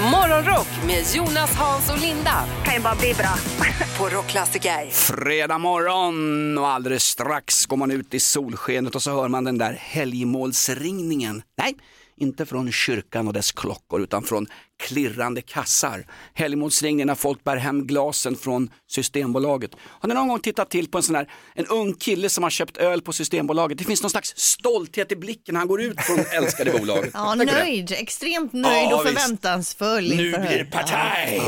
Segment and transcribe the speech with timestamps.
[0.00, 3.34] Morgonrock med Jonas, Hans och Linda kan ju bara bli bra.
[3.98, 4.90] på Rockklassiker.
[4.90, 9.58] Fredag morgon och alldeles strax går man ut i solskenet och så hör man den
[9.58, 11.42] där helgmålsringningen.
[11.58, 11.76] Nej,
[12.16, 14.46] inte från kyrkan och dess klockor utan från
[14.80, 16.06] klirrande kassar.
[16.34, 19.70] Helgmålsringningen när folk bär hem glasen från Systembolaget.
[19.84, 22.50] Har ni någon gång tittat till på en sån här, en ung kille som har
[22.50, 23.78] köpt öl på Systembolaget?
[23.78, 27.10] Det finns någon slags stolthet i blicken när han går ut från älskade bolaget.
[27.20, 27.44] Ja, det.
[27.44, 30.16] nöjd, extremt nöjd Ja, och förväntansfull.
[30.16, 31.42] Nu blir det partaj!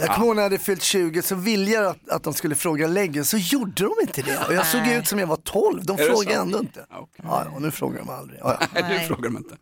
[0.00, 2.54] Jag kommer ihåg när jag hade fyllt 20 så ville jag att, att de skulle
[2.54, 4.38] fråga läggen så gjorde de inte det.
[4.48, 6.86] Och jag såg ut som jag var 12, de det frågade ändå inte.
[6.90, 7.24] Ja, okej.
[7.28, 8.40] Ja, och nu frågar de aldrig.
[8.42, 8.66] Ja, ja.
[8.82, 9.56] Nej, nu frågar de inte.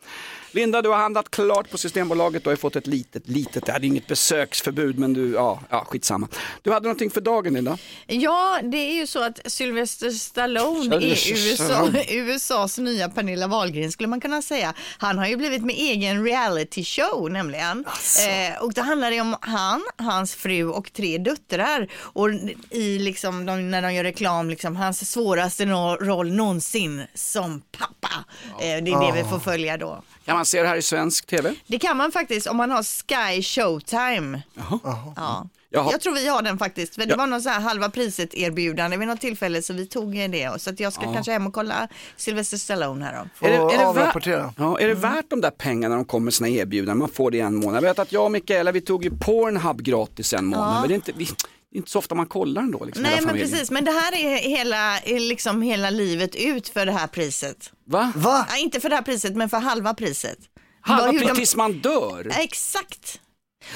[0.51, 3.87] Linda, du har handlat klart på Systembolaget och har fått ett litet, litet, det hade
[3.87, 6.29] inget besöksförbud men du, ja, ja skitsamma.
[6.63, 7.79] Du hade någonting för dagen Linda?
[8.07, 11.89] Ja, det är ju så att Sylvester Stallone är USA.
[12.09, 14.75] USAs nya Pernilla Wahlgren skulle man kunna säga.
[14.99, 17.85] Han har ju blivit med egen reality show nämligen.
[18.29, 21.89] Eh, och det handlar det om han, hans fru och tre döttrar.
[21.95, 22.31] Och
[22.71, 25.65] i liksom, de, när de gör reklam, liksom, hans svåraste
[26.01, 28.25] roll någonsin som pappa.
[28.61, 30.03] Eh, det är det vi får följa då.
[30.27, 31.55] Kan man se det här i svensk tv?
[31.67, 34.43] Det kan man faktiskt om man har Sky Showtime.
[34.55, 34.79] Jaha.
[35.17, 35.49] Ja.
[35.71, 35.89] Jaha.
[35.93, 36.95] Jag tror vi har den faktiskt.
[36.95, 37.17] För det Ja.
[37.17, 40.63] var någon så här halva priset erbjudande vid något tillfälle så vi tog det.
[40.63, 43.47] Så att jag ska kanske hem och kolla Sylvester Stallone här då.
[43.47, 44.27] Är det, är, det värt,
[44.59, 46.99] ja, är det värt de där pengarna när de kommer med sina erbjudanden?
[46.99, 47.77] Man får det i en månad.
[47.77, 50.81] Jag vet att jag och Mikaela vi tog ju Pornhub gratis en månad.
[50.81, 51.29] Men det är, inte, vi,
[51.71, 52.85] det är inte så ofta man kollar ändå.
[52.85, 56.87] Liksom, Nej men precis, men det här är hela, är liksom hela livet ut för
[56.87, 57.73] det här priset.
[57.87, 58.13] Va?
[58.17, 58.47] Va?
[58.51, 60.39] Nej, inte för det här priset men för halva priset.
[60.81, 62.33] Halva de- tills man dör?
[62.41, 63.21] Exakt.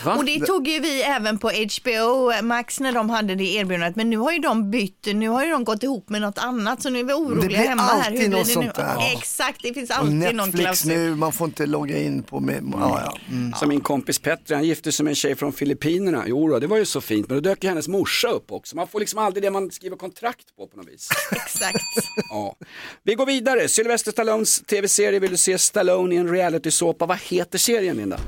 [0.05, 0.15] Va?
[0.15, 3.97] Och det tog ju vi även på HBO Max när de hade det erbjudandet.
[3.97, 6.83] Men nu har ju de bytt, nu har ju de gått ihop med något annat
[6.83, 7.97] så nu är vi oroliga blir hemma här.
[8.07, 8.73] alltid Hur blir något det sånt nu?
[8.77, 8.95] där.
[8.99, 9.13] Ja.
[9.19, 10.93] Exakt, det finns alltid någon Netflix klausul.
[10.93, 13.17] nu, man får inte logga in på med, ja, ja.
[13.35, 13.53] Mm.
[13.53, 16.25] Som min kompis Petri, han gifte sig med en tjej från Filippinerna.
[16.27, 18.77] Jo då, det var ju så fint, men då dök ju hennes morsa upp också.
[18.77, 21.09] Man får liksom aldrig det man skriver kontrakt på på något vis.
[21.33, 21.83] Exakt.
[22.31, 22.57] Ja.
[23.03, 27.07] Vi går vidare, Sylvester Stallones tv-serie, vill du se Stallone i en reality-såpa?
[27.07, 28.21] Vad heter serien Linda?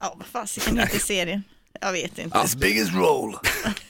[0.00, 1.42] Ja, vad fasiken heter serien?
[1.80, 2.38] Jag vet inte.
[2.38, 3.36] His biggest role.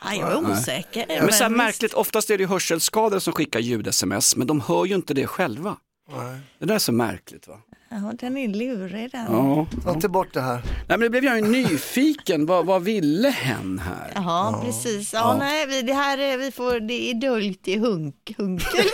[0.04, 1.06] Ja, jag är osäker.
[1.08, 4.94] Men så här märkligt, oftast är det hörselskadade som skickar ljud-sms, men de hör ju
[4.94, 5.76] inte det själva.
[6.58, 7.60] Det där är så märkligt va?
[7.90, 9.26] Ja, den är lurig den.
[9.28, 9.66] Ja.
[9.84, 10.62] Ta inte bort det här.
[10.64, 14.12] Nej men det blev jag ju nyfiken, vad, vad ville hen här?
[14.14, 15.12] Jaha, precis.
[15.12, 18.84] Ja, nej, vi, det här är, vi får, det är döljt i hunk, hunkel.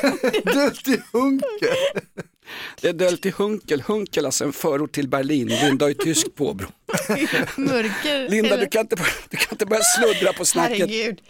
[0.45, 1.77] Döpt i hunker.
[2.80, 6.34] Det är döljt i Hunkel, Hunkel alltså en förort till Berlin, Linda har ju tysk
[6.34, 6.66] påbrå.
[7.56, 8.28] Mörker.
[8.28, 8.97] Linda du kan, inte,
[9.30, 10.78] du kan inte börja sluddra på snacket.
[10.78, 11.20] Herregud.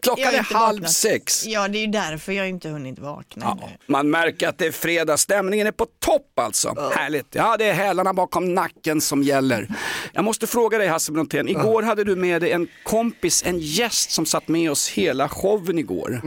[0.00, 0.92] Klockan är halv vaknat.
[0.92, 1.46] sex.
[1.46, 4.72] Ja, det är ju därför jag inte hunnit vakna Ja, man märker att det är
[4.72, 6.90] fredag, stämningen är på topp alltså.
[6.96, 7.26] Härligt.
[7.34, 9.68] Ja, det är hälarna bakom nacken som gäller.
[10.12, 14.10] Jag måste fråga dig Hasse Brontén, igår hade du med dig en kompis, en gäst
[14.10, 16.20] som satt med oss hela showen igår.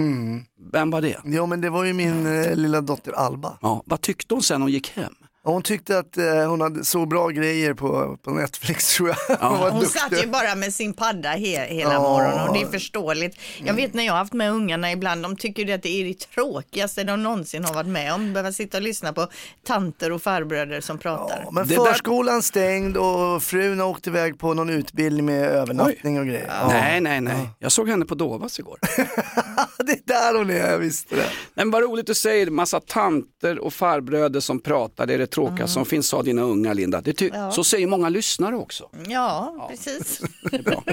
[0.72, 1.18] Vem var det?
[1.24, 3.58] Ja men det var ju min eh, lilla dotter Alba.
[3.62, 5.14] Ja, vad tyckte hon sen hon gick hem?
[5.45, 9.37] Hon tyckte att eh, hon hade så bra grejer på, på Netflix tror jag.
[9.37, 9.99] Hon Hon duktig.
[10.01, 12.01] satt ju bara med sin padda he hela Ja.
[12.01, 13.37] morgonen och det är förståeligt.
[13.65, 16.05] Jag vet när jag har haft med ungarna ibland, de tycker ju att det är
[16.05, 18.33] det tråkigaste de någonsin har varit med om.
[18.33, 19.27] Behöva sitta och lyssna på
[19.67, 21.41] tanter och farbröder som pratar.
[21.46, 25.43] Ja, men Det där- förskolan stängd och frun har åkt iväg på någon utbildning med
[25.46, 26.47] övernattning och grejer.
[26.61, 26.67] Ja.
[26.67, 27.49] Nej, nej, nej.
[27.59, 28.78] Jag såg henne på Dovas igår.
[29.85, 31.25] det är där hon är, jag visste det.
[31.53, 35.68] Men vad roligt du säger, massa tanter och farbröder som pratar, det är det tråkiga
[35.68, 37.02] som finns, sa dina unga Linda.
[37.02, 37.52] Det Ja.
[37.52, 38.90] Så säger många lyssnare också.
[39.08, 40.22] Ja, precis.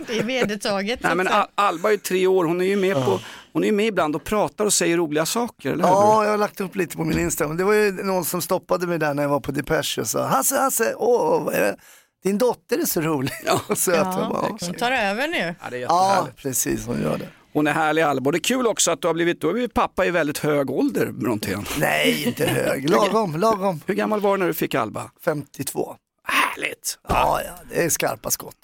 [0.07, 1.03] det är vedertaget.
[1.03, 1.43] Nej, så men att säga.
[1.43, 3.21] Al- Alba är tre år, hon är ju med, på,
[3.53, 5.91] hon är ju med ibland och pratar och säger roliga saker, eller hur?
[5.91, 7.57] Ja, jag har lagt upp lite på min Instagram.
[7.57, 10.27] Det var ju någon som stoppade mig där när jag var på Depeche och sa
[10.27, 11.77] Hasse, Hasse, åh, vad är det?
[12.23, 13.33] din dotter är så rolig
[13.69, 13.97] och söt.
[13.97, 15.55] Ja, hon tar över nu.
[15.63, 17.29] Ja, det är Ja, precis, hon gör det.
[17.53, 19.75] Hon är härlig Alba det är kul också att du har blivit, du har blivit
[19.75, 21.65] pappa i väldigt hög ålder Brontén.
[21.79, 22.91] Nej, inte hög.
[22.91, 23.81] Lagom, lagom.
[23.87, 25.11] Hur gammal var du när du fick Alba?
[25.25, 25.97] 52.
[26.25, 26.99] Härligt!
[27.09, 28.57] Ja, ja, det är skarpa skott.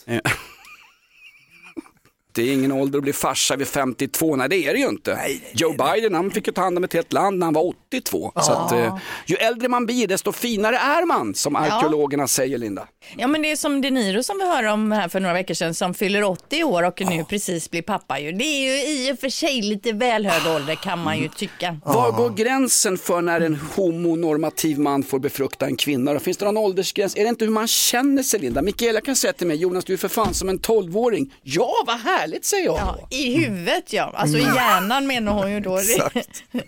[2.37, 5.15] Det är ingen ålder att bli farsa vid 52, nej det är det ju inte.
[5.15, 7.55] Nej, nej, Joe Biden han fick ju ta hand om ett helt land när han
[7.55, 8.33] var 82.
[8.37, 8.97] Så att, eh,
[9.27, 12.89] ju äldre man blir desto finare är man som arkeologerna säger Linda.
[13.17, 15.55] Ja men det är som De Niro som vi hörde om här för några veckor
[15.55, 18.33] sedan som fyller 80 år och nu precis blir pappa ju.
[18.33, 21.77] Det är ju i och för sig lite väl hög ålder kan man ju tycka.
[21.85, 26.13] Var går gränsen för när en homonormativ man får befrukta en kvinna?
[26.13, 26.19] Då?
[26.21, 27.17] Finns det någon åldersgräns?
[27.17, 28.63] Är det inte hur man känner sig Linda?
[28.63, 31.35] Mikaela kan säga till mig, Jonas du är för fan som en 12-åring.
[31.43, 31.97] Ja, vad
[32.27, 33.17] härligt säger jag Ja, då.
[33.17, 35.79] I huvudet ja, alltså i hjärnan menar hon ju då.
[35.97, 36.45] Exakt.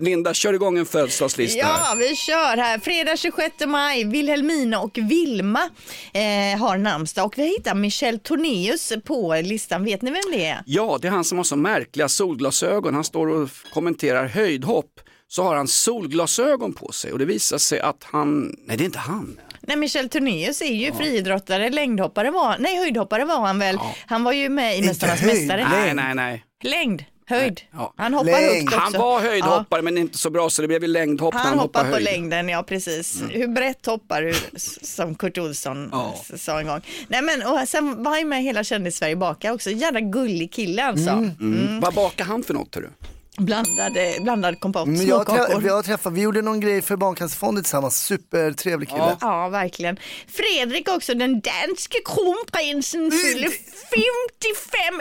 [0.00, 1.58] Linda, kör igång en födelsedagslista.
[1.58, 2.78] Ja, vi kör här.
[2.78, 5.70] Fredag 26 maj, Wilhelmina och Vilma
[6.12, 9.84] eh, har namnsdag och vi hittar Michel Tornéus på listan.
[9.84, 10.62] Vet ni vem det är?
[10.66, 12.94] Ja, det är han som har så märkliga solglasögon.
[12.94, 15.00] Han står och kommenterar höjdhopp.
[15.28, 18.86] Så har han solglasögon på sig och det visar sig att han, nej det är
[18.86, 19.40] inte han.
[19.60, 23.78] Nej, Michel Tornéus är ju friidrottare, längdhoppare var nej höjdhoppare var han väl.
[24.06, 25.68] Han var ju med i Mästarnas mästare.
[25.70, 26.44] Nej, nej, nej.
[26.62, 27.60] Längd, höjd.
[27.72, 27.94] Ja.
[27.96, 28.42] Han hoppar Längd.
[28.54, 28.78] högt också.
[28.78, 31.58] Han var höjdhoppare men inte så bra så det blev ju längdhopp när Han han
[31.58, 32.04] hoppar hoppade på höjd.
[32.04, 33.22] längden, ja precis.
[33.30, 34.34] Hur brett hoppar du,
[34.82, 36.14] som Kurt Olsson Ja.
[36.36, 36.80] sa en gång.
[37.08, 39.70] Nej men och sen var han med hela Kändis-Sverige baka också.
[39.70, 41.10] Jävla gullig kille alltså.
[41.10, 41.80] Mm.
[41.80, 42.90] Vad bakar han för något tror du?
[43.36, 45.66] Blandade, blandad kompott, Men jag, trä, småkakor.
[45.66, 49.00] jag träffade, vi gjorde någon grej för Barncancerfonden tillsammans, supertrevlig kille.
[49.00, 49.16] Ja.
[49.20, 49.96] Ja, verkligen.
[50.28, 53.50] Fredrik också, den danske kronprinsen, fyller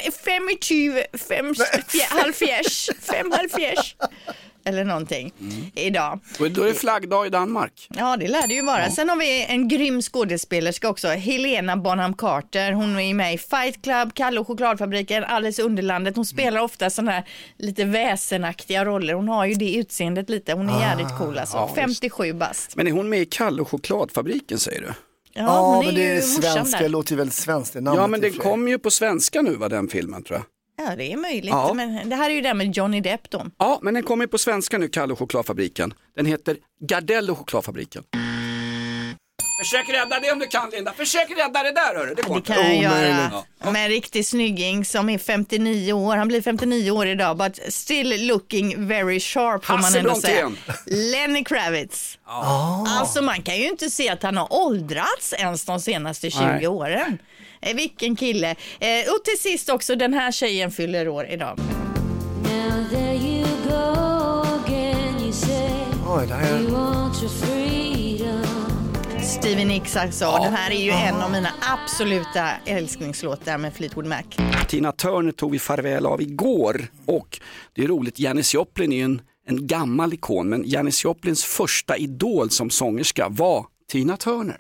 [0.10, 1.54] 55, 25, 5,
[2.10, 3.96] halvfjärs, fem halvfjärs.
[4.70, 5.34] Eller någonting
[5.76, 6.20] idag.
[6.40, 7.88] Och Då är det flaggdag i Danmark.
[7.90, 8.90] Ja, det lär det ju vara.
[8.90, 12.72] Sen har vi en grym skådespelerska också, Helena Bonham Carter.
[12.72, 16.16] Hon är med i Fight Club, Kalle och chokladfabriken, Alice i Underlandet.
[16.16, 17.24] Hon spelar ofta sådana här
[17.58, 19.14] lite väsenaktiga roller.
[19.14, 20.54] Hon har ju det utseendet lite.
[20.54, 21.58] Hon är jävligt cool alltså.
[21.58, 21.76] ja, visst.
[21.76, 22.76] 57 bast.
[22.76, 24.94] Men är hon med i Kalle och chokladfabriken säger du?
[25.34, 27.74] Ja, Ja, men det är svenska, det låter ju väldigt svenskt.
[27.74, 28.40] Det Ja men den sig.
[28.42, 30.46] kommer ju på svenska nu va den filmen tror jag.
[30.88, 31.52] Ja, det är möjligt.
[31.52, 31.74] Ja.
[31.74, 33.46] Men det här är ju det med Johnny Depp då.
[33.58, 35.94] Ja men den kommer ju på svenska nu Kalle och chokladfabriken.
[36.16, 38.04] Den heter Gardell och chokladfabriken.
[39.64, 42.16] Försök rädda det om du kan Linda, försök rädda det där hörru.
[42.16, 43.32] Det går Det kan jag göra
[43.72, 46.18] med en riktig snygging som är 59 år.
[46.18, 50.52] Han blir 59 år idag, but still looking very sharp får man ändå säga.
[50.86, 52.18] Lenny Kravitz.
[52.88, 56.68] Alltså man kan ju inte se att han har åldrats ens de senaste 20 Nej.
[56.68, 57.18] åren.
[57.62, 58.50] Eh, vilken kille.
[58.80, 61.60] Eh, och till sist också, den här tjejen fyller år idag.
[62.44, 65.70] Now there you go again, you say
[66.08, 66.60] Oj, det här.
[69.24, 70.40] Stevie Nicks alltså.
[70.44, 74.24] Den här är ju en av mina absoluta älsklingslåtar med Fleetwood Mac.
[74.68, 77.40] Tina Turner tog vi farväl av igår och
[77.76, 81.98] det är roligt, Janis Joplin är ju en, en gammal ikon men Janis Joplins första
[81.98, 84.58] idol som sångerska var Tina Turner.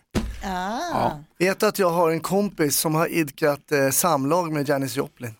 [1.39, 5.33] Vet du att jag har en kompis som har idkat eh, samlag med Janis Joplin?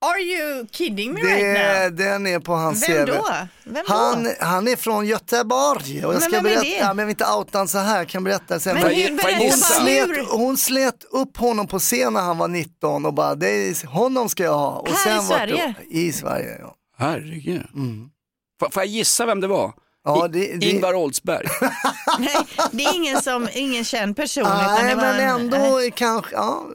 [0.00, 1.96] Are you kidding me Det, right now?
[2.06, 3.12] den är på hans Vem CV.
[3.12, 3.28] då?
[3.64, 3.94] Vem då?
[3.94, 6.76] Han, han är från Göteborg och jag Men ska vem är berätta, det?
[6.76, 8.74] ja, men jag vill inte outa så här, jag kan berätta sen.
[8.74, 13.06] Men hur, berätta hon, slet, hon slet upp honom på scen när han var 19
[13.06, 14.70] och bara, det är, honom ska jag ha.
[14.70, 15.74] Och Här i var det- Sverige?
[15.90, 16.74] I Sverige, ja.
[16.98, 17.66] Herregud.
[18.60, 19.72] Får, får jag gissa vem det var?
[20.08, 21.46] Ja, det- det- Ingvar Oldsberg.
[22.18, 22.36] Nej,
[22.72, 24.42] det är ingen, som, ingen känd person.
[24.42, 25.90] utan det Nej, var men en, ändå nej.
[25.96, 26.66] kanske, ja.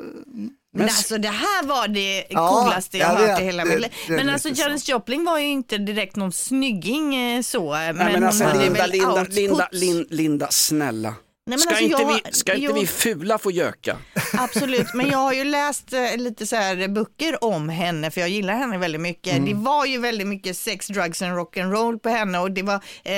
[0.76, 3.92] Men alltså det här var det Ja, coolaste jag, jag hört i hela mitt liv.
[4.08, 7.72] Men alltså Janis Joplin var ju inte direkt någon snygging eh, så.
[7.72, 9.24] Men, Nej, men alltså hon hade Linda.
[9.30, 11.16] Linda, Linda, Linda, snälla.
[11.46, 12.74] Men ska alltså, inte, jag- vi, ska inte jo.
[12.74, 13.98] vi fula få göka?
[14.38, 18.30] Absolut, men jag har ju läst eh, lite så här böcker om henne för jag
[18.30, 19.34] gillar henne väldigt mycket.
[19.34, 19.46] Mm.
[19.46, 23.14] Det var ju väldigt mycket sex, drugs and rock'n'roll på henne och det var, eh,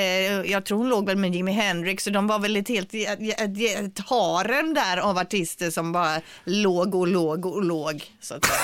[0.52, 3.20] jag tror hon låg väl med Jimi Hendrix och de var väl ett helt ett,
[3.22, 8.04] ett, ett harem där av artister som bara låg och låg och låg.
[8.22, 8.60] Så att säga.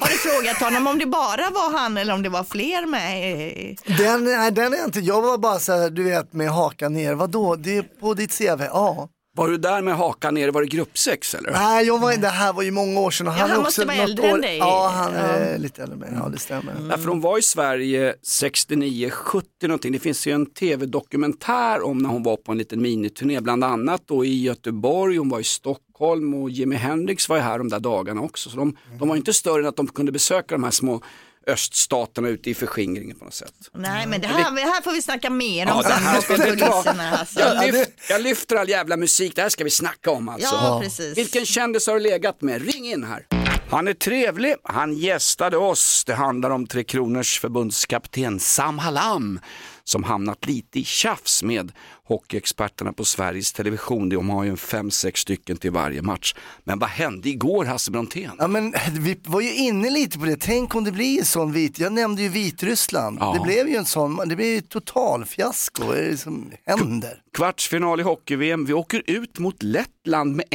[0.00, 3.76] Har du frågat honom om det bara var han eller om det var fler med?
[3.98, 7.14] Den, nej, den är inte, jag var bara så här, du vet med hakan ner,
[7.14, 8.93] vadå, det är på ditt CV, ja.
[9.36, 11.50] Var du där med hakan ner, var det gruppsex eller?
[11.52, 13.82] Nej, jag var, det här var ju många år sedan och Ja, han, han måste
[13.82, 14.58] också vara äldre än år, dig.
[14.58, 15.18] Ja, han Ja.
[15.20, 16.74] är lite äldre än mig, ja det stämmer.
[16.90, 19.92] Ja, för hon var i Sverige 69, 70 någonting.
[19.92, 24.02] Det finns ju en tv-dokumentär om när hon var på en liten miniturné, bland annat
[24.06, 27.80] då i Göteborg, hon var i Stockholm och Jimi Hendrix var ju här de där
[27.80, 28.50] dagarna också.
[28.50, 31.02] Så de, de var inte större än att de kunde besöka de här små
[31.46, 33.54] öststaterna ute i förskingringen på något sätt.
[33.74, 36.20] Nej men det här, det här får vi snacka mer om Ja, det sen här
[36.20, 37.10] ska kulisserna.
[37.18, 37.40] Alltså.
[37.40, 40.54] Jag, lyft, jag lyfter all jävla musik, det här ska vi snacka om alltså.
[40.54, 41.18] Ja, precis.
[41.18, 42.72] Vilken kändis har du legat med?
[42.72, 43.26] Ring in här.
[43.70, 46.04] Han är trevlig, han gästade oss.
[46.06, 49.40] Det handlar om Tre Kronors förbundskapten Sam Hallam
[49.84, 51.72] som hamnat lite i tjafs med
[52.04, 54.08] hockeyexperterna på Sveriges Television.
[54.08, 56.34] De har ju en fem, sex stycken till varje match.
[56.64, 58.30] Men vad hände igår Hasse Brontén?
[58.38, 61.52] Ja men vi var ju inne lite på det, tänk om det blir en sån
[61.52, 63.18] vit, jag nämnde ju Vitryssland.
[63.20, 63.32] Ja.
[63.32, 67.20] Det blev ju en sån, det blev ju totalfiasko, vad är det som händer?
[67.36, 68.64] Kvartsfinal i hockey-VM.
[68.64, 70.46] Vi åker ut mot Lettland med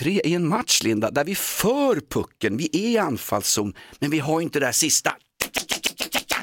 [0.00, 2.56] 1-3 i en match, Linda, där vi för pucken.
[2.56, 5.14] Vi är i anfallszon, men vi har inte det där sista.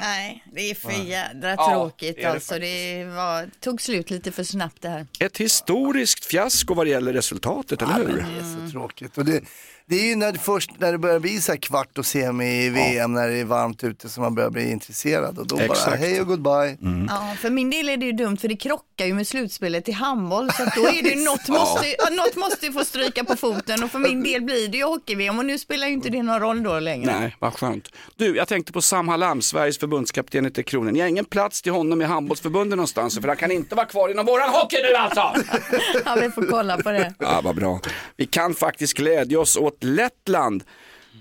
[0.00, 2.58] Nej, det är för jädra Ja, tråkigt det alltså.
[2.58, 5.06] Det var, tog slut lite för snabbt det här.
[5.20, 8.06] Ett historiskt fiasko vad det gäller resultatet, eller hur?
[8.06, 9.18] Det är så tråkigt.
[9.18, 9.40] Och det,
[9.88, 12.64] det är ju när det, först när det börjar bli så här kvart och semi
[12.64, 15.38] i VM, när det är varmt ute, som man börjar bli intresserad.
[15.38, 15.98] Och då bara Exakt.
[15.98, 16.76] hej och goodbye.
[17.08, 19.92] Ja, för min del är det ju dumt för det krockar ju med slutspelet i
[19.92, 23.36] handboll så då är det ju något måste, ja, något måste ju få stryka på
[23.36, 26.22] foten och för min del blir det ju hockey-VM och nu spelar ju inte det
[26.22, 27.18] någon roll då längre.
[27.20, 27.88] Nej, vad skönt.
[28.16, 30.92] Du, jag tänkte på Sam Hallam, Sveriges förbundskapten i Kronor.
[30.92, 34.08] Ni har ingen plats till honom i handbollsförbundet någonstans, för han kan inte vara kvar
[34.08, 35.20] inom våran hockey nu alltså!
[36.04, 37.14] Ja, vi får kolla på det.
[37.18, 37.80] Ja, vad bra.
[38.16, 40.64] Vi kan faktiskt glädja oss åt Lettland.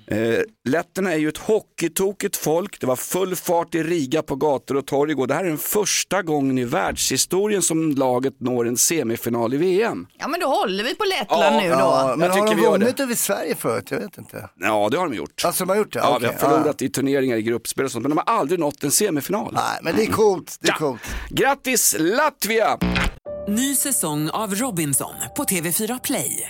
[0.07, 2.79] Eh, letterna är ju ett hockeytokigt folk.
[2.79, 5.27] Det var full fart i Riga på gator och torg igår.
[5.27, 10.07] Det här är den första gången i världshistorien som laget når en semifinal i VM.
[10.19, 11.75] Ja, men då håller vi på Lettland Ja, nu då.
[11.75, 13.03] Ja, men Jag har de vi vunnit det.
[13.03, 13.91] över Sverige förut?
[13.91, 14.49] Jag vet inte.
[14.59, 15.41] Ja, det har de gjort.
[15.45, 15.99] Alltså de har gjort det?
[15.99, 18.59] Ja, vi Okej, har förlorat i turneringar i gruppspel och sånt, men de har aldrig
[18.59, 19.53] nått en semifinal.
[19.53, 20.55] Nej, men det är coolt.
[20.59, 20.77] Det är Ja.
[20.77, 21.01] coolt.
[21.29, 22.77] Grattis Latvia!
[23.47, 26.49] Ny säsong av Robinson på TV4 Play.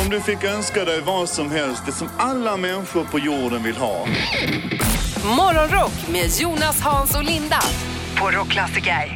[0.00, 3.76] Om du fick önska dig vad som helst, det som alla människor på jorden vill
[3.76, 4.06] ha.
[5.36, 7.58] Morgonrock med Jonas, Hans och Linda.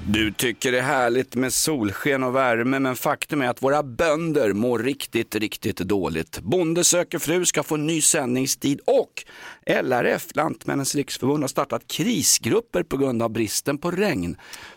[0.06, 4.52] Du tycker det är härligt med solsken och värme, men faktum är att våra bönder
[4.52, 6.40] mår riktigt, riktigt dåligt.
[6.40, 9.24] Bonde söker fru ska få ny sändningstid och
[9.82, 14.36] LRF, Lantmännens riksförbund, har startat krisgrupper på grund av bristen på regn.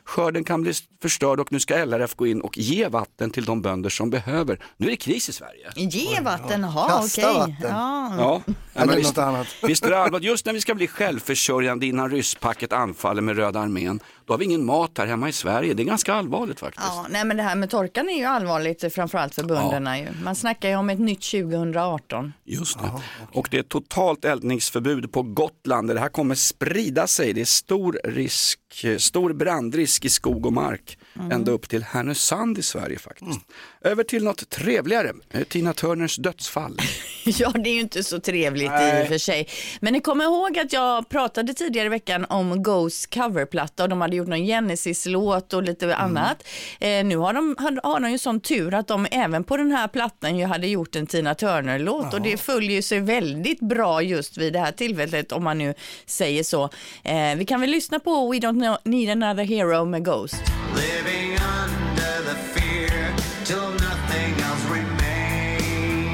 [0.10, 3.62] Skörden kan bli förstörd och nu ska LRF gå in och ge vatten till de
[3.62, 4.60] bönder som behöver.
[4.78, 5.72] Nu är det kris i Sverige.
[5.76, 7.40] Ge vatten, Kasta okej.
[7.40, 7.56] vatten.
[7.62, 8.16] Ja.
[8.18, 8.42] Ja,
[8.74, 9.18] ja men visst,
[9.64, 10.28] visst är det allvarligt.
[10.28, 14.00] Just när vi ska bli självförsörjande innan rysspacket anfaller med Röda armén,
[14.30, 15.74] då har vi ingen mat här hemma i Sverige.
[15.74, 16.88] Det är ganska allvarligt faktiskt.
[16.88, 20.08] Ja, nej men det här med torkan är ju allvarligt framförallt för bönderna ju.
[20.24, 22.34] Man snackar ju om ett nytt 2018.
[22.46, 22.92] Just det.
[23.34, 25.90] Och det är totalt eldningsförbud på Gotland.
[25.90, 27.34] Det här kommer sprida sig.
[27.34, 28.60] Det är stor risk,
[28.98, 30.99] stor brandrisk i skog och mark.
[31.32, 33.40] Ända upp till Härnösand i Sverige faktiskt.
[33.82, 35.12] Över till något trevligare.
[35.30, 36.80] Eh, Tina Turners dödsfall.
[37.26, 39.02] Ja, det är ju inte så trevligt Nej.
[39.02, 39.48] i och för sig.
[39.80, 44.02] Men ni kommer ihåg att jag pratade tidigare i veckan om Ghosts coverplatta och de
[44.02, 46.48] hade gjort någon Genesis-låt och lite annat.
[46.80, 49.72] Eh, nu har de, har, har de ju sån tur att de även på den
[49.72, 54.38] här plattan ju hade gjort en Tina Turner-låt och det följer sig väldigt bra just
[54.38, 55.74] vid det här tillfället om man nu
[56.06, 56.64] säger så.
[57.04, 60.36] Eh, vi kan väl lyssna på We Don't Need Another Hero med Ghost.
[60.76, 63.14] Living under the fear
[63.46, 66.10] till nothing else remains.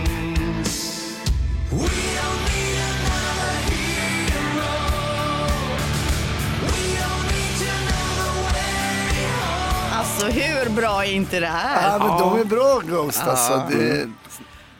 [1.72, 1.78] We
[2.20, 4.74] don't need another hero.
[6.72, 10.00] We don't need to know the way home.
[10.00, 11.92] Alltså hur bra är inte det här?
[11.92, 13.64] Ja, men de är bra Ghost alltså.
[13.70, 14.10] Det,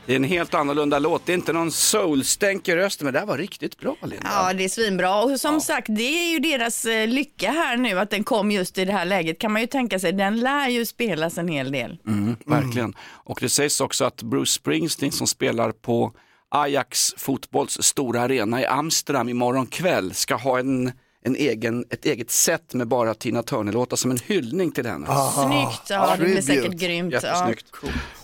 [0.06, 1.26] Det är en helt annorlunda låt.
[1.26, 4.18] Det är inte någon soulstänk i rösten, men det här var riktigt bra Linda.
[4.24, 5.24] Ja, det är svinbra.
[5.24, 8.78] Och som sagt, det är ju deras eh, lycka här nu att den kom just
[8.78, 9.40] i det här läget.
[9.40, 11.98] Kan man ju tänka sig, den lär ju spelas en hel del.
[12.08, 12.94] Mm, verkligen.
[13.02, 16.14] Och det sägs också att Bruce Springsteen som spelar på
[16.50, 20.92] Ajax fotbolls stora arena i Amsterdam imorgon kväll ska ha en
[21.26, 25.08] en egen, ett eget set med bara Tina Turner-låtar som en hyllning till henne.
[25.34, 27.14] Snyggt, ja, det blir säkert grymt.
[27.14, 27.20] Ja.
[27.24, 27.66] Jättesnyggt.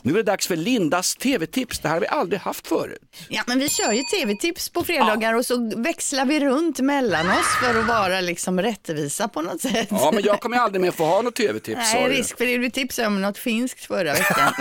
[0.02, 1.80] Nu är det dags för Lindas tv-tips.
[1.80, 3.02] Det här har vi aldrig haft förut.
[3.30, 7.58] ja, men vi kör ju tv-tips på fredagar och så växlar vi runt mellan oss
[7.64, 9.88] för att vara liksom rättvisa på något sätt.
[9.92, 11.94] Ja, men jag kommer aldrig mer få ha något tv-tips.
[11.94, 12.58] Nej, risk för det.
[12.58, 14.54] Du tipsade om något finskt förra veckan.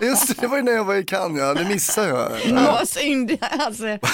[0.00, 1.54] Just det, det var ju när jag var i Cannes, ja.
[1.54, 2.54] det missade jag.
[2.54, 3.38] Vad synd.
[3.40, 3.84] Alltså.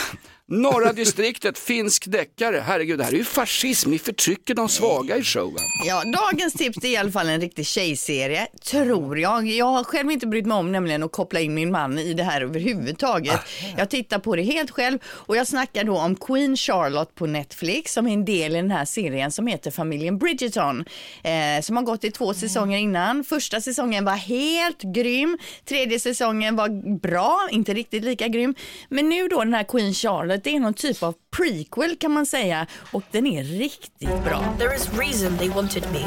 [0.53, 2.63] Norra distriktet, finsk deckare.
[2.67, 3.91] Herregud, det här är ju fascism.
[3.91, 5.63] Ni förtrycker de svaga i showen.
[5.87, 9.47] Ja, dagens tips är i alla fall en riktig tjejserie, tror jag.
[9.47, 12.23] Jag har själv inte brytt mig om nämligen att koppla in min man i det
[12.23, 13.41] här överhuvudtaget.
[13.77, 17.93] Jag tittar på det helt själv och jag snackar då om Queen Charlotte på Netflix
[17.93, 20.85] som är en del i den här serien som heter familjen Bridgerton.
[21.23, 23.25] Eh, som har gått i två säsonger innan.
[23.25, 25.39] Första säsongen var helt grym.
[25.65, 28.55] Tredje säsongen var bra, inte riktigt lika grym.
[28.89, 32.27] Men nu då den här Queen Charlotte, det är någon typ av prequel kan man
[32.27, 34.55] säga och den är riktigt bra.
[34.59, 36.07] There is reason they wanted me.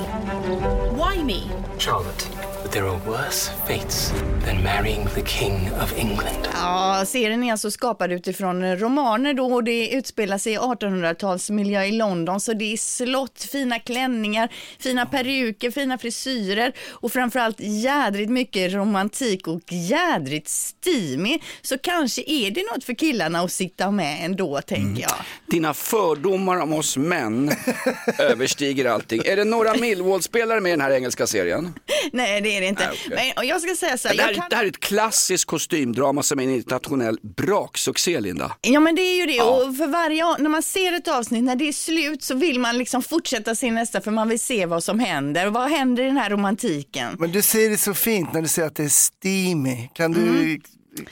[0.92, 1.42] Why me?
[1.80, 2.30] Charlotte,
[2.64, 4.14] but there are worse fates
[4.46, 6.48] than marrying the King of England.
[6.54, 11.92] Ja, serien är alltså skapad utifrån romaner då och det utspelar sig i 1800-talsmiljö i
[11.92, 18.74] London så det är slott, fina klänningar, fina peruker, fina frisyrer och framförallt jädrigt mycket
[18.74, 21.40] romantik och jädrigt steamy.
[21.62, 25.16] Så kanske är det något för killarna att sitta med ändå tänker jag.
[25.46, 27.52] Dina fördomar om oss män
[28.20, 29.22] överstiger allting.
[29.26, 31.74] Är det några Millwall-spelare med i den här engelska serien?
[32.12, 32.88] Nej, det är det inte.
[32.88, 33.16] Nej, okej.
[33.16, 34.46] Men, och jag ska säga så här, Det här, jag kan...
[34.50, 38.56] det här är ett klassiskt kostymdrama som är en internationell braksuccé, Linda.
[38.62, 41.56] Ja men det är ju det och för varje, när man ser ett avsnitt, när
[41.56, 44.84] det är slut så vill man liksom fortsätta se nästa för man vill se vad
[44.84, 45.48] som händer.
[45.48, 47.16] Vad händer i den här romantiken?
[47.20, 49.90] Men du säger det så fint när du säger att det är steamy.
[49.94, 50.60] Kan du,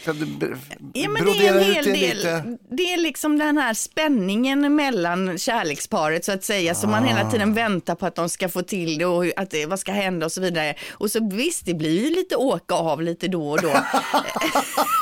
[0.04, 0.58] kan du.
[0.94, 1.94] Ja, men det är en hel del.
[1.94, 2.58] lite?
[2.70, 7.54] Det är liksom den här spänningen mellan kärleksparet så att säga, som man hela tiden
[7.54, 10.32] väntar på att de ska få till det och att det, vad ska hända och
[10.32, 10.76] så vidare.
[10.92, 13.70] Och så visst, det blir ju lite åka av lite då och då.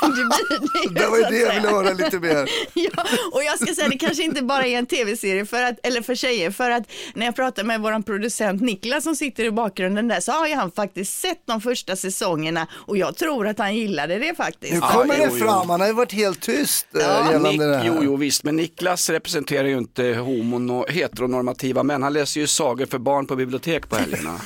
[0.00, 2.48] det blir det, Det var ju det jag ville höra lite mer.
[2.74, 6.02] Ja, och jag ska säga det kanske inte bara är en tv-serie för att, eller
[6.02, 6.82] för tjejer, för att
[7.14, 10.54] när jag pratar med våran producent Niklas som sitter i bakgrunden där så har ju
[10.54, 14.69] han faktiskt sett de första säsongerna och jag tror att han gillade det faktiskt.
[14.72, 15.44] Nu kommer Ja, det jo, jo.
[15.46, 17.26] fram, han har ju varit helt tyst ja, Ja.
[17.32, 17.84] gällande Nick, det här.
[17.86, 22.02] jo, jo, visst, men Niklas representerar ju inte homo heteronormativa män.
[22.02, 24.40] Han läser ju sagor för barn på bibliotek på helgerna.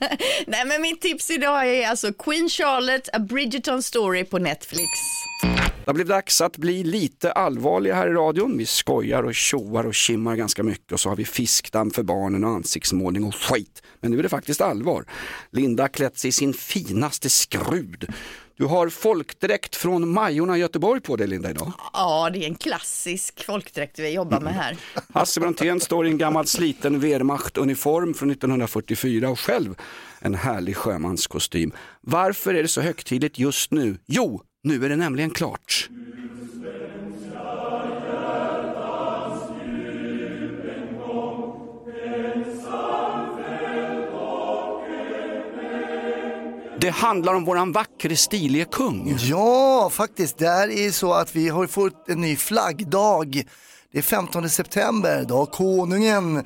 [0.46, 4.88] Nej men mitt tips idag är alltså Queen Charlotte, A Bridgerton Story på Netflix.
[5.90, 8.58] Det har blivit dags att bli lite allvarliga här i radion.
[8.58, 12.44] Vi skojar och tjoar och kimmar ganska mycket och så har vi fiskdamm för barnen
[12.44, 13.82] och ansiktsmålning och skit.
[14.00, 15.04] Men nu är det faktiskt allvar.
[15.50, 18.12] Linda har klätt sig i sin finaste skrud.
[18.56, 21.72] Du har folkdräkt från Majorna i Göteborg på dig Linda idag.
[21.92, 24.76] Ja, det är en klassisk folkdräkt vi jobbar med här.
[25.14, 29.74] Hasse Brontén står i en gammal sliten Wehrmacht-uniform från 1944 och själv
[30.18, 31.72] en härlig sjömanskostym.
[32.00, 33.98] Varför är det så högtidligt just nu?
[34.06, 35.88] Jo, nu är det nämligen klart.
[46.80, 49.16] Det handlar om våran vackre stilige kung.
[49.20, 50.38] Ja, faktiskt.
[50.38, 53.42] Det här är så att vi har fått en ny flaggdag.
[53.92, 56.36] Det är 15 september, då har konungen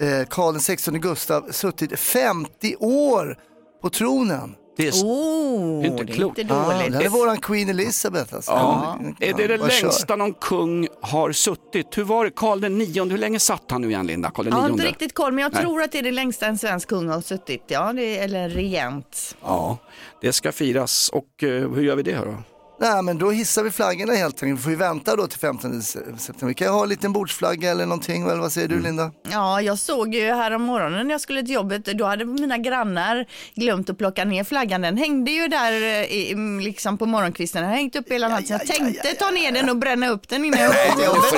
[0.00, 3.38] eh, Karl XVI Gustav suttit 50 år
[3.82, 4.54] på tronen.
[4.80, 6.38] Det är, Oh, Det inte det är klokt.
[6.38, 6.92] inte Ah, dåligt.
[6.92, 8.50] det här är våran Queen Elizabeth alltså.
[8.50, 8.98] Ja.
[9.20, 11.98] Är det det längsta någon kung har suttit?
[11.98, 12.30] Hur var det?
[12.30, 14.30] Karl den nionde, hur länge satt han nu igen Linda?
[14.30, 15.62] Karl den Jag har inte riktigt koll, men jag Nej.
[15.62, 17.62] tror att det är det längsta en svensk kung har suttit.
[17.66, 19.36] Ja, det är, eller regent.
[19.42, 19.76] Ja,
[20.20, 22.34] det ska firas och eh, hur gör vi det här då?
[22.80, 24.58] Nej men då hissar vi flaggorna helt enkelt.
[24.60, 26.46] Vi får ju vänta då till 15 september.
[26.46, 28.22] Vi kan ju ha en liten bordsflagga eller någonting.
[28.22, 28.78] Eller vad säger Mm.
[28.82, 29.10] du Linda?
[29.30, 32.58] Ja, jag såg ju här om morgonen när jag skulle till jobbet, då hade mina
[32.58, 34.80] grannar glömt att plocka ner flaggan.
[34.80, 38.46] Den hängde ju där eh, i, mm, liksom på morgonkvisten, den hängt upp hela natten.
[38.48, 41.32] Jag tänkte ta ner den och bränna upp den innan jag åkte till jobbet.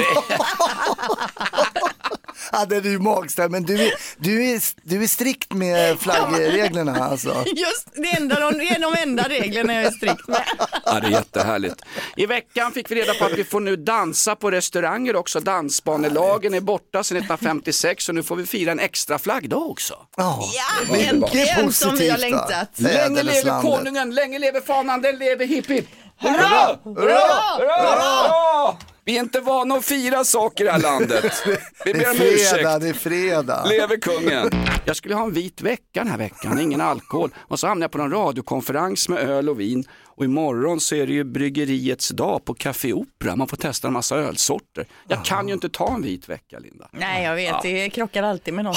[2.53, 7.05] Ja, det är ju magstarkt men du är, du, är, du är strikt med flaggreglerna
[7.05, 7.45] alltså.
[7.47, 10.43] Just det, enda, de, det är de enda reglerna jag är strikt med.
[10.85, 11.77] Ja, det är jättehärligt.
[12.17, 15.41] I veckan fick vi reda på att vi får nu dansa på restauranger också.
[15.41, 19.95] Dansbanelagen är borta sedan 1956 och nu får vi fira en extra flaggdag också.
[20.17, 20.45] Ja,
[20.89, 22.69] Ja, äntligen som vi har längtat.
[22.77, 23.79] Länge lever Fäderneslandet.
[23.79, 25.87] konungen, länge lever fanan, den lever hipp hipp.
[26.19, 26.79] Hurra!
[26.85, 27.19] Hurra!
[27.59, 27.77] Hurra!
[27.83, 28.77] Hurra!
[29.05, 31.43] Vi är inte vana att fira saker i det här landet.
[31.85, 32.81] Vi Det ber är om fredag, ursäkt.
[32.81, 33.65] det är fredag.
[33.69, 34.51] Leve kungen.
[34.85, 37.31] Jag skulle ha en vit vecka den här veckan, ingen alkohol.
[37.39, 39.85] Och så hamnade jag på en radiokonferens med öl och vin.
[40.17, 43.37] Och imorgon så är det ju bryggeriets dag på Café Opera.
[43.37, 44.87] Man får testa en massa ölsorter.
[45.09, 46.89] Jag kan ju inte ta en vit vecka, Linda.
[46.93, 47.61] Nej, jag vet, Ja.
[47.63, 48.77] det krockar alltid med något.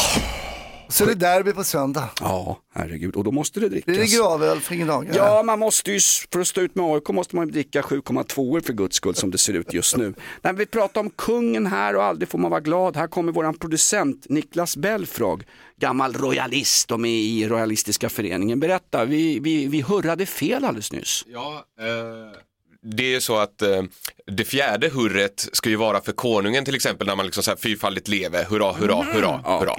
[0.90, 2.10] Så det är derby på söndag.
[2.22, 3.16] Ja, herregud.
[3.16, 3.86] Och då måste det drickas.
[3.86, 5.10] Blir det gravöl för ingen dag?
[5.14, 6.00] Ja, man måste ju,
[6.34, 9.38] för att stå ut med AIK måste man dricka 7,2 för guds skull som det
[9.38, 10.14] ser ut just nu.
[10.42, 12.98] När vi pratar om kungen här och aldrig får man vara glad.
[12.98, 15.44] Här kommer våran producent Niklas Belfrag,
[15.80, 18.60] gammal royalist och med i Royalistiska föreningen.
[18.60, 21.24] Berätta, vi, vi, vi hurrade fel alldeles nyss.
[21.28, 22.40] Ja, eh,
[22.86, 23.84] det är ju så att eh,
[24.28, 28.08] det fjärde hurret ska ju vara för konungen till exempel när man liksom säger fyrfaldigt
[28.08, 29.76] leve, hurra, hurra, hurra, hurra.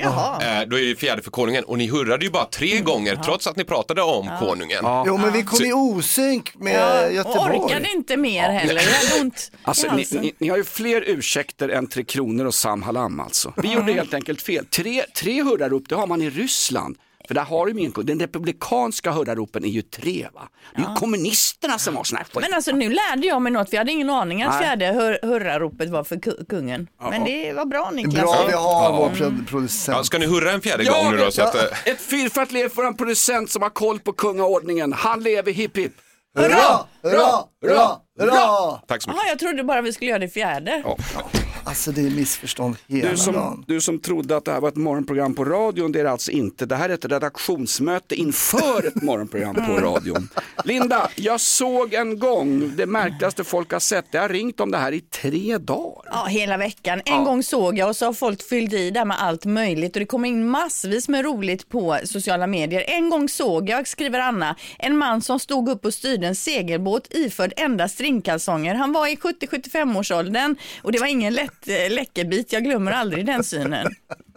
[0.61, 3.47] Eh, då är det fjärde för konungen och ni hurrade ju bara tre gånger trots
[3.47, 4.85] att ni pratade om konungen.
[5.07, 7.57] Jo men vi kom Så- i osynk med Ja, och Göteborg.
[7.59, 8.75] orkade inte mer heller.
[8.75, 12.55] Jag hade ont Alltså, ni, ni, ni har ju fler ursäkter än Tre Kronor och
[12.55, 13.53] Sam Halam alltså.
[13.57, 14.67] Vi gjorde helt enkelt fel.
[14.67, 16.97] Tre, tre hurrarop, det har man i Ryssland.
[17.29, 20.49] För där har de ju en, den republikanska hurraropen är ju tre va?
[20.77, 22.35] Det är ju kommunisterna som har såna här skit.
[22.43, 25.91] Men alltså nu lärde jag mig något, vi hade ingen aning att fjärde hur, hurraropet
[25.91, 26.89] var för ku- kungen.
[27.11, 28.15] Men det var bra Niklas.
[28.25, 28.97] Bra vi har Ja.
[28.99, 29.97] vår pro- producent.
[29.99, 31.31] Ja, ska ni hurra en fjärde Ja, gång nu då?
[31.31, 31.49] Så ja.
[31.49, 31.63] att, eh,
[31.93, 34.93] Ett fyrfart lev för en producent som har koll på kungaordningen.
[34.93, 35.93] Han lever hipp hipp.
[36.39, 36.49] Hurra,
[37.03, 38.81] hurra, hurra, hurra!
[38.89, 39.23] tack så mycket.
[39.23, 40.83] Jaha, jag trodde bara vi skulle göra det fjärde.
[41.67, 43.65] Alltså det är missförstånd hela Du som, dagen.
[43.67, 46.31] du som trodde att det här var ett morgonprogram på radion, det är det alltså
[46.31, 46.67] inte.
[46.67, 50.29] Det här är ett redaktionsmöte inför ett morgonprogram på radion.
[50.65, 54.05] Linda, jag såg en gång det märkligaste folk har sett.
[54.11, 56.11] Jag har ringt om det här i tre dagar.
[56.11, 57.01] Ja, hela veckan.
[57.05, 60.01] En gång såg jag och så har folk fyllt i där med allt möjligt och
[60.01, 62.85] det kom in massvis med roligt på sociala medier.
[62.89, 67.07] En gång såg jag, skriver Anna, en man som stod upp och styrde en segelbåt
[67.15, 68.75] iförd endast stringkalsonger.
[68.75, 72.53] Han var i 70-75 års åldern och det var ingen lätt eh, läckerbit.
[72.53, 73.87] Jag glömmer aldrig den synen.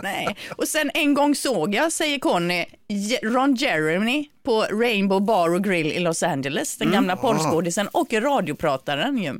[0.04, 0.38] Nej.
[0.58, 2.66] Och sen en gång såg jag, säger Conny,
[3.24, 6.78] Ron Jeremy på Rainbow Bar och Grill i Los Angeles.
[6.78, 9.40] Den gamla porrskådisen och radioprataren ju.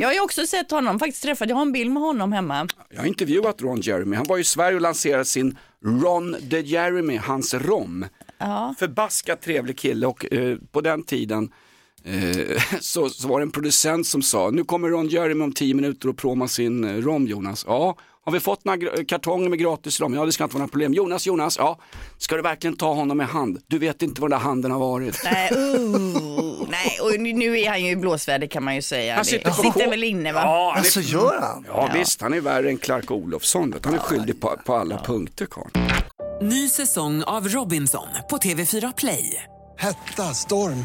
[0.00, 2.68] Jag har ju också sett honom, faktiskt träffat, jag har en bild med honom hemma.
[2.90, 4.16] Jag har intervjuat Ron Jeremy.
[4.16, 8.06] Han var i Sverige och lanserade sin Ron de Jeremy, hans rom.
[8.38, 8.74] Ja.
[8.78, 11.52] Förbaskat trevlig kille och eh, på den tiden
[12.80, 16.08] så, så var det en producent som sa, nu kommer Ron Jeremy om tio minuter
[16.08, 17.64] och proma sin eh, rom Jonas.
[17.68, 20.14] Ja, har vi fått några gr- kartonger med gratis rom?
[20.14, 20.94] Ja, det ska inte vara några problem.
[20.94, 21.78] Jonas, Jonas, ja,
[22.18, 23.58] ska du verkligen ta honom i hand?
[23.66, 25.20] Du vet inte var den där handen har varit.
[25.24, 29.14] Nej, uh, nej, och nu- är han ju i blåsväder kan man ju säga.
[29.14, 30.40] Han sitter på sitter väl inne va?
[30.44, 31.64] Ja, det- Alltså gör han?
[31.68, 33.74] Ja, visst, han är värre än Clark Olofsson.
[33.84, 35.70] Han är skyldig på, på alla punkter, karln.
[36.42, 39.44] Ny säsong av Robinson på TV4 Play.
[39.78, 40.84] Hetta, storm,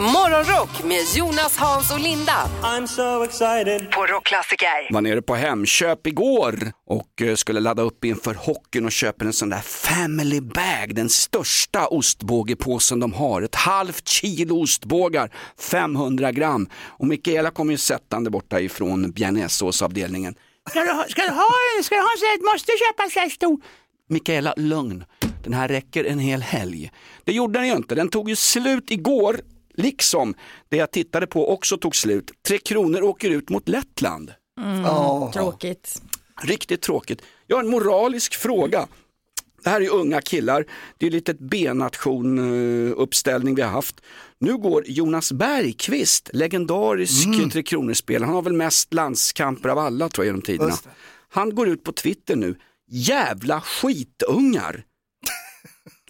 [0.00, 2.48] Morgonrock med Jonas, Hans och Linda.
[2.62, 3.90] I'm so excited.
[3.90, 4.92] På Rockklassiker.
[4.92, 9.32] var nere på Hemköp igår och eh, skulle ladda upp inför hockeyn och köper en
[9.32, 13.42] sån där family bag, den största ostbågepåsen de har.
[13.42, 16.68] Ett halvt kilo ostbågar, 500 gram.
[16.86, 20.34] Och Mikaela kommer ju sättande borta ifrån bearnaisesåsavdelningen.
[20.70, 21.44] Ska du, ha- ska, du ha,
[21.82, 23.60] ska du ha en sån här, måste köpa en sån här stor?
[24.08, 25.04] Mikaela, lugn.
[25.44, 26.90] Den här räcker en hel helg.
[27.24, 27.94] Det gjorde den ju inte.
[27.94, 29.40] Den tog ju slut igår,
[29.80, 30.34] liksom
[30.68, 32.30] det jag tittade på också tog slut.
[32.46, 34.32] Tre Kronor åker ut mot Lettland.
[34.60, 35.30] Mm, Ja.
[35.34, 36.02] Tråkigt.
[36.42, 37.22] Riktigt tråkigt.
[37.46, 38.88] Jag har en moralisk fråga.
[39.64, 40.64] Det här är unga killar,
[40.98, 44.00] det är lite B-nation-uppställning vi har haft.
[44.38, 47.50] Nu går Jonas Bergqvist, legendarisk mm.
[47.50, 50.74] Tre Kronor-spelare, han har väl mest landskamper av alla tror jag genom tiderna.
[51.28, 52.54] Han går ut på Twitter nu,
[52.90, 54.84] jävla skitungar.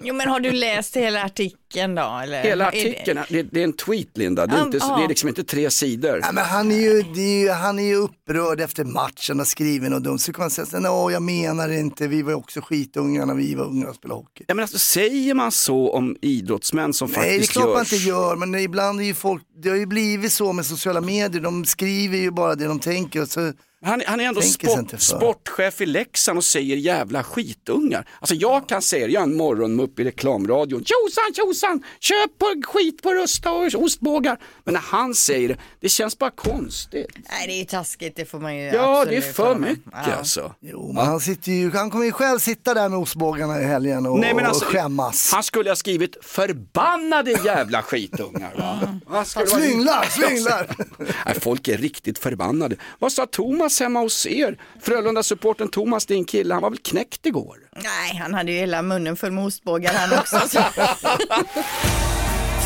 [0.02, 2.20] Jo men har du läst hela artikeln då?
[2.22, 2.42] Eller?
[2.42, 4.96] Hela Är det- artikeln, det, det är en tweet Linda, det är, inte, ja.
[4.96, 6.20] det är liksom inte tre sidor.
[6.22, 9.46] Ja, men han, är ju, det är ju, han är ju upprörd efter matchen och
[9.46, 10.18] skriver något dumt.
[10.18, 13.54] Så kan man säga, "Nå, jag menar inte, vi var ju också skitunga när vi
[13.54, 14.44] var unga och spelade hockey.
[14.48, 17.74] Ja, men alltså, säger man så om idrottsmän som Nej, det är faktiskt klart man
[17.76, 17.92] görs?
[17.92, 21.42] inte gör, men ibland är ju folk, det har ju blivit så med sociala medier,
[21.42, 23.52] de skriver ju bara det de tänker och så
[23.84, 28.08] Han, han är ändå sport, sportchef i Leksand och säger jävla skitungar.
[28.20, 30.84] Alltså jag kan säga det, jag är en morgonmupp i reklamradion.
[30.84, 34.38] Tjosan tjosan, köp på skit på Rusta och ostbågar.
[34.64, 37.06] Men när han säger det, det känns bara konstigt.
[37.30, 40.12] Nej det är ju taskigt, det får man ju Ja, det är för mycket Ja.
[40.14, 40.54] alltså.
[40.60, 44.06] Jo, men han, sitter ju, han kommer ju själv sitta där med ostbågarna i helgen
[44.06, 45.32] och, Nej, men alltså, och skämmas.
[45.32, 48.54] Han skulle ha skrivit förbannade jävla skitungar.
[48.58, 48.98] Va?
[49.06, 50.66] Vad Slynglar, slynglar.
[51.26, 52.76] Nej, folk är riktigt förbannade.
[52.98, 54.58] Vad sa Thomas hemma hos er?
[54.82, 57.56] Frölunda-supporten Thomas, din kille, han var väl knäckt igår?
[57.76, 60.40] Nej, han hade ju hela munnen full med ostbågar han också.
[60.48, 60.62] Så.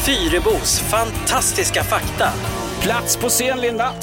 [0.06, 2.32] Fyrebos fantastiska fakta.
[2.80, 3.94] Plats på scen Linda.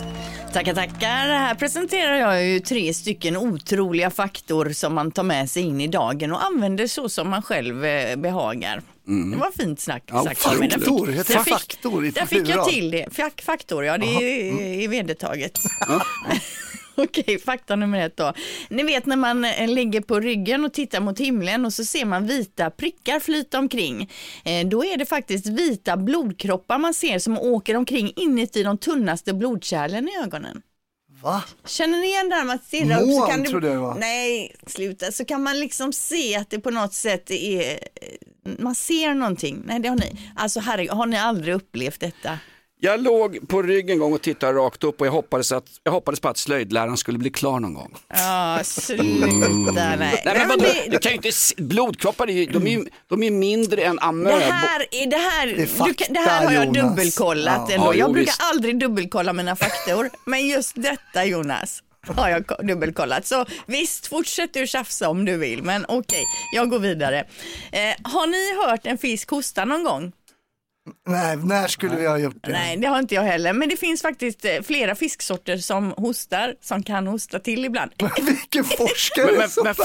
[0.54, 1.28] Tackar, tackar.
[1.28, 5.88] Här presenterar jag ju tre stycken otroliga faktor som man tar med sig in i
[5.88, 8.16] dagen och använder så som man själv eh,
[9.06, 9.32] behagar.
[9.32, 10.04] Det var fint snack.
[10.08, 10.68] Ja, sagt av mig.
[10.70, 13.06] Där faktor, fick- heter där fick- faktor i Där fick jag till det.
[13.16, 15.60] Fack, faktor, ja det är, är vedertaget.
[16.96, 18.34] Okej, fakta nummer ett då.
[18.70, 22.06] Ni vet när man eh, ligger på ryggen och tittar mot himlen och så ser
[22.06, 24.10] man vita prickar flyta omkring.
[24.46, 29.34] Eh, då är det faktiskt vita blodkroppar man ser som åker omkring inuti de tunnaste
[29.34, 30.62] blodkärlen i ögonen.
[31.22, 31.44] Va?
[31.66, 33.96] Känner ni igen det här med att stirra upp så kan trodde jag det var.
[33.96, 35.12] Nej, sluta.
[35.12, 37.80] Så kan man liksom se att det på något sätt är...
[38.60, 39.64] Man ser någonting.
[39.66, 40.32] Nej, det har ni.
[40.36, 42.40] Alltså herregud, har ni aldrig upplevt detta?
[42.84, 45.92] Jag låg på ryggen en gång och tittade rakt upp och jag hoppades, att, jag
[45.92, 47.96] hoppades på att slöjdläraren skulle bli klar någon gång.
[48.10, 49.04] Ja, sluta.
[49.04, 50.64] Nej, Nej, men vadå?
[50.64, 53.82] det- Du kan ju inte se, blodkroppar, är ju- de är ju de är mindre
[53.82, 54.40] än amöb.
[54.40, 56.84] Det här, är, det, här, Det är du, kan- det här har jag Jonas.
[56.90, 57.76] dubbelkollat Ja.
[57.76, 57.86] ändå.
[57.88, 58.42] Ja, jag jo, brukar visst.
[58.42, 63.26] aldrig dubbelkolla mina faktor, men just detta Jonas har jag ko- dubbelkollat.
[63.28, 66.24] Så visst, fortsätt du tjafsa om du vill, men okej,
[66.56, 67.20] jag går vidare.
[67.72, 67.80] Eh,
[68.12, 70.12] har ni hört en fisk hosta någon gång?
[71.08, 72.52] Nej, när skulle vi ha gjort det?
[72.52, 76.56] Nej, det har inte jag heller, men det finns faktiskt eh, flera fisksorter som hostar,
[76.62, 77.92] som kan hosta till ibland.
[78.22, 79.76] Vilken forskare Men, men, men,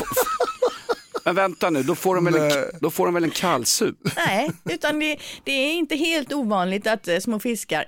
[1.25, 3.97] men vänta nu, då får de väl en, då får de väl en kallsup?
[4.17, 7.85] Nej, utan det, det är inte helt ovanligt att eh, små fiskar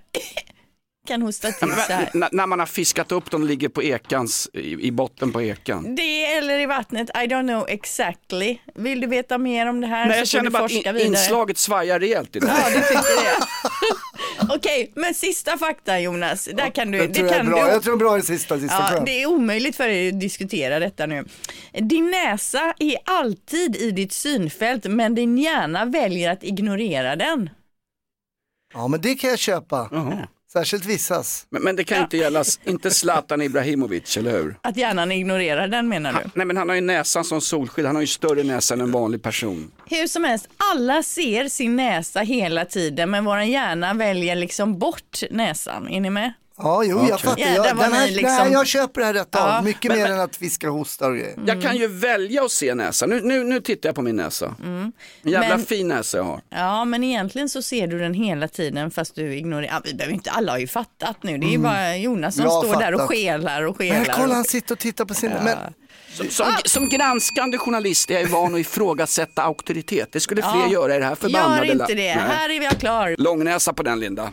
[1.07, 2.11] kan hosta till så här.
[2.15, 5.95] N- när man har fiskat upp dem ligger på ekans, i, i botten på ekan.
[5.95, 8.59] Det eller i vattnet, I don't know exactly.
[8.75, 10.89] Vill du veta mer om det här Men så jag känner du bara att forska
[10.91, 11.09] in, vidare.
[11.11, 12.51] inslaget svajar rejält idag.
[12.51, 13.47] Ja, du tycker det.
[14.55, 16.49] Okej, men sista fakta Jonas.
[16.55, 17.65] Där kan du, Jag tror, det jag, är kan bra.
[17.65, 17.71] du...
[17.71, 21.07] jag tror bra i sista, sista Ja, det är omöjligt för dig att diskutera detta
[21.07, 21.25] nu.
[21.73, 27.51] Din näsa är alltid i ditt synfält men din hjärna väljer att ignorera den.
[28.75, 29.89] Ja, men det kan jag köpa.
[30.53, 31.47] Särskilt vissas.
[31.51, 34.57] Men, men det kan ju inte gälla, inte Zlatan Ibrahimovic, eller hur?
[34.63, 36.31] Att hjärnan ignorerar den menar du?
[36.35, 38.93] Nej men han har ju näsan som solskydd, han har ju större näsa än en
[38.93, 39.71] vanlig person.
[39.87, 45.23] Hur som helst, alla ser sin näsa hela tiden men vår hjärna väljer liksom bort
[45.31, 45.89] näsan.
[45.89, 46.33] Är ni med?
[46.59, 47.41] Ja, jo, jag fattar.
[47.43, 49.59] Ja, jag, den här, liksom- nej, jag köper det här rätt Ja.
[49.59, 49.65] av.
[49.65, 51.35] Mycket Men- mer men- än att fiskar hostar och grejer.
[51.47, 53.09] Jag kan ju välja att se näsan.
[53.11, 54.55] Nu, nu, nu tittar jag på min näsa.
[54.65, 54.93] En
[55.23, 55.59] jävla Mm.
[55.59, 56.41] Men- fin näsa jag har.
[56.51, 59.73] Ja, men egentligen så ser du den hela tiden fast du ignorerar.
[59.73, 61.39] Ja, vi behöver inte, alla har ju fattat nu.
[61.39, 62.53] Det är ju bara Jonas som Mm.
[62.53, 63.09] Står där och fattat.
[63.17, 64.15] skelar och Men skelar.
[64.15, 65.31] kolla, och- han sitter och tittar på sin...
[65.31, 65.59] Men,
[66.15, 70.09] Som, som, som granskande journalist är jag van att ifrågasätta auktoritet.
[70.13, 70.73] Det skulle fler Ja.
[70.73, 72.15] göra i det här förbannade Gör inte det.
[72.15, 72.25] Nej.
[72.29, 73.15] Här är jag klar.
[73.19, 74.31] Långnäsa på den Linda.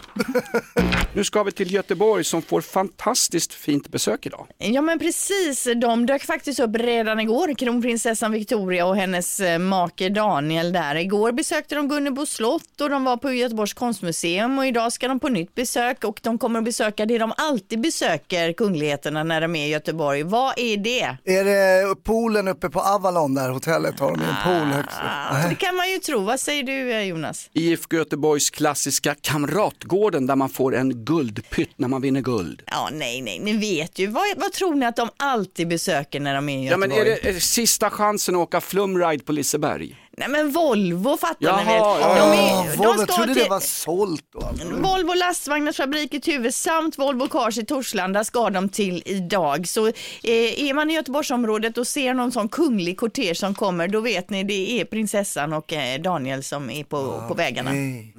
[1.14, 4.48] nu ska vi till Göteborg som får fantastiskt fint besök idag.
[4.58, 10.10] Ja men precis, de dök faktiskt upp redan igår, kronprinsessan Victoria och hennes eh, make
[10.10, 10.96] Daniel där.
[10.96, 15.20] Igår besökte de Gunnebo slott och de var på Göteborgs konstmuseum och idag ska de
[15.20, 19.56] på nytt besök och de kommer att besöka det de alltid besöker kungligheterna när de
[19.56, 20.24] är i Göteborg.
[20.24, 21.18] Vad är det?
[21.26, 21.65] är det
[22.04, 24.00] poolen uppe på Avalon där, hotellet?
[24.00, 25.04] Har de en pool högst upp?
[25.32, 26.20] Ah, det kan man ju tro.
[26.20, 27.50] Vad säger du eh, Jonas?
[27.54, 32.62] IFK Göteborgs klassiska Kamratgården där man får en guldpytt när man vinner guld.
[32.66, 34.08] Ja, nej, nej, ni vet ju.
[34.08, 37.12] Vad, vad tror ni att de alltid besöker när de är i Ja men Göteborg?
[37.12, 39.96] är det är det sista chansen att åka flumride på Liseberg?
[40.18, 41.76] Nej men Volvo fattar Jaha, ni väl?
[41.76, 42.16] ja.
[42.16, 44.36] De Ja, är, Volvo, de jag ska trodde till, det var sålt.
[44.36, 44.64] Och allt.
[44.64, 49.68] Volvo lastvagnars fabrik i Tuve samt Volvo Cars i Torslanda ska de till idag.
[49.68, 54.00] Så eh, är man i Göteborgsområdet och ser någon sån kunglig kortege som kommer, då
[54.00, 57.72] vet ni det är prinsessan och eh, Daniel som är på, på vägarna.
[57.72, 58.14] Nej.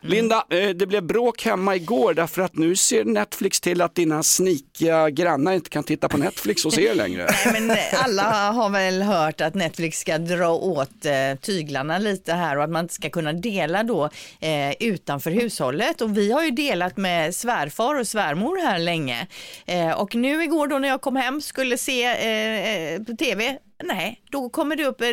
[0.00, 4.22] Linda, eh, det blev bråk hemma igår därför att nu ser Netflix till att dina
[4.22, 7.26] snikiga grannar inte kan titta på Netflix hos er längre.
[7.46, 12.56] Nej, men alla har väl hört att Netflix ska dra åt eh, tyglarna lite här
[12.56, 16.00] och att man inte ska kunna dela då eh, utanför hushållet.
[16.00, 19.26] Och vi har ju delat med svärfar och svärmor här länge.
[19.66, 23.58] Eh, och nu igår då när jag kom hem skulle se eh, eh på tv
[23.84, 25.06] Nej, då kommer det upp, eh,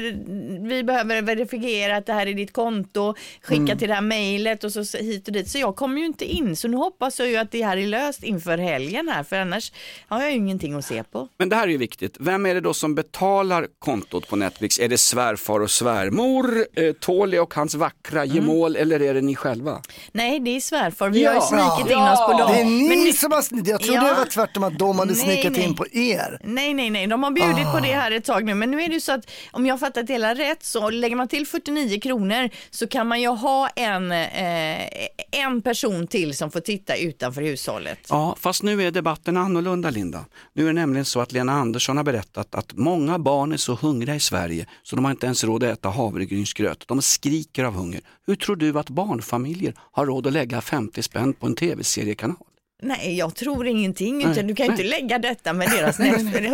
[0.70, 3.78] vi behöver verifiera att det här är ditt konto, skicka Mm.
[3.78, 5.50] till det här mejlet och så hit och dit.
[5.50, 6.56] Så jag kommer ju inte in.
[6.56, 9.72] Så nu hoppas jag ju att det här är löst inför helgen här, för annars
[10.08, 11.28] har jag ju ingenting att se på.
[11.38, 12.18] Men det här är ju viktigt.
[12.20, 14.80] Vem är det då som betalar kontot på Netflix?
[14.80, 19.36] Är det svärfar och svärmor, eh, Tåli och hans vackra gemål eller är det ni
[19.36, 19.82] själva?
[20.12, 21.10] Nej, det är svärfar.
[21.10, 22.52] Vi har ju snikit in oss på dem.
[22.54, 23.68] Det är ni Men som har snitit.
[23.68, 24.08] Jag trodde Ja.
[24.08, 25.64] det var tvärtom att de hade Nej, snikat nej.
[25.64, 26.40] in på er.
[26.44, 27.72] Nej, nej, nej, de har bjudit Ah.
[27.72, 29.74] på det här ett tag nu, men nu är det ju så att om jag
[29.74, 33.28] har fattat det hela rätt så lägger man till 49 kronor så kan man ju
[33.28, 34.88] ha en, eh,
[35.32, 38.00] en person till som får titta utanför hushållet.
[38.10, 40.26] Ja, fast nu är debatten annorlunda Linda.
[40.54, 43.76] Nu är det nämligen så att Lena Andersson har berättat att många barn är så
[43.76, 46.88] hungriga i Sverige så de har inte ens råd att äta havregrynsgröt.
[46.88, 48.02] De skriker av hunger.
[48.28, 52.49] Hur tror du att barnfamiljer har råd att lägga 50 spänn på en tv-seriekanal?
[52.82, 55.98] Nej, jag tror ingenting, utan du kan ju inte lägga detta med deras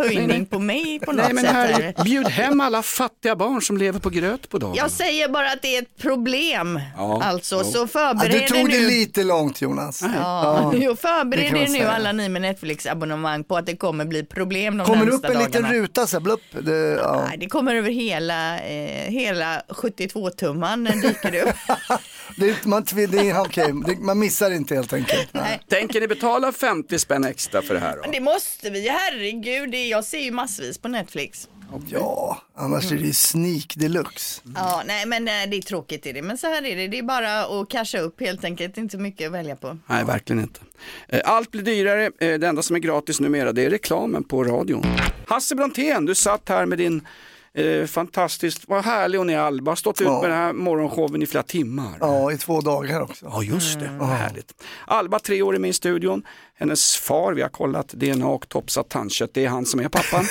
[0.06, 1.52] höjning på mig på något Nej men sätt.
[1.52, 4.74] här, bjud hem alla fattiga barn som lever på gröt på dagen.
[4.76, 7.64] Jag säger bara att det är ett problem, Ja, alltså, jo.
[7.64, 8.86] så Ja, förbered du er tog det nu.
[8.86, 10.02] lite långt Jonas.
[10.16, 14.24] Ja, jo, det förbered er nu alla ni med Netflix-abonnemang på att det kommer bli
[14.24, 16.40] problem de Kommer det upp en liten ruta så här, blupp.
[16.60, 17.24] Det, ja.
[17.28, 21.56] Nej, det kommer över hela, eh, hela 72-tumman dyker det upp.
[22.36, 23.06] det, man, det,
[23.86, 25.28] det, man missar inte helt enkelt.
[25.32, 25.60] Nej.
[25.68, 27.96] Tänker ni betala 50 spänn extra för det här?
[27.96, 28.02] Då?
[28.02, 31.48] Men det måste vi, herregud, jag ser ju massvis på Netflix.
[31.88, 34.42] Ja, annars är det ju sneak deluxe.
[34.54, 36.98] Ja, nej men eh, det är tråkigt är det, men så här är det, det
[36.98, 39.78] är bara att casha upp helt enkelt, inte mycket att välja på.
[39.86, 40.60] Nej, verkligen inte.
[41.08, 42.04] Eh, Allt blir dyrare.
[42.04, 44.84] Eh, Det enda som är gratis numera det är reklamen på radion.
[45.28, 47.06] Hasse Brontén, du satt här med din
[47.56, 50.20] eh, fantastiskt, vad härlig hon är Alba, har stått ut Ja.
[50.20, 51.96] med den här morgonshowen i flera timmar.
[52.00, 53.26] Ja, i två dagar också.
[53.30, 53.90] Ja, just det.
[54.00, 54.54] Vad härligt.
[54.86, 56.22] Alba, tre år i min studion.
[56.58, 60.24] Hennes far, vi har kollat DNA och topsat tandkött, det är han som är pappan.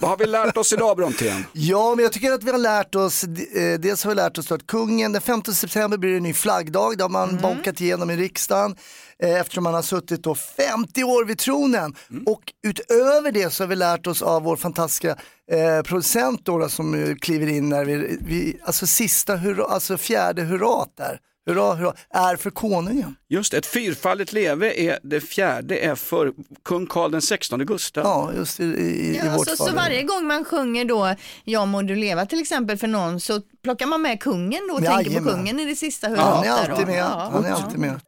[0.00, 1.44] Vad har vi lärt oss idag Brontén?
[1.52, 4.52] Ja, men jag tycker att vi har lärt oss, eh, dels har vi lärt oss
[4.52, 8.10] att kungen, den 15 september blir det en ny flaggdag, det har man bonkat igenom
[8.10, 8.76] i riksdagen
[9.22, 11.94] eh, eftersom man har suttit då 50 år vid tronen.
[12.26, 15.16] Och utöver det så har vi lärt oss av vår fantastiska
[15.50, 19.96] eh, producent då, då, som eh, kliver in när vi, vi alltså sista hurra, alltså
[19.96, 21.18] fjärde hurrat där.
[21.50, 23.16] Hurra, hurra, är för konungen.
[23.28, 26.32] Just det, ett fyrfaldigt leve är det fjärde är för
[26.64, 28.04] kung Carl den 16 Gustav.
[28.04, 31.96] Ja, just i, i, Ja, så, så varje gång man sjunger då Ja må du
[31.96, 35.34] leva till exempel för någon så plockar man med kungen då och tänker på Jajamän.
[35.34, 36.34] kungen i det sista Ja, hurrat.
[36.34, 36.98] han är alltid med.
[36.98, 37.30] Ja.
[37.32, 38.00] Han är alltid med.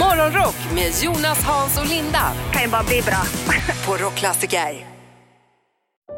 [0.00, 2.32] Morgonrock med Jonas, Hans och Linda.
[2.52, 3.22] Kan ju bara bli bra.
[3.86, 4.87] På Rockklassiker.